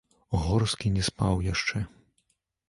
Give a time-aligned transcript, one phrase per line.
[0.45, 1.83] Горскі не спаў яшчэ.